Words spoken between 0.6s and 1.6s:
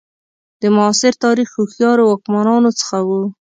د معاصر تاریخ